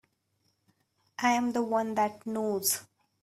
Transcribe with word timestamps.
I'm 1.19 1.51
the 1.51 1.61
one 1.61 1.93
that 1.93 2.25
knows. 2.25 2.81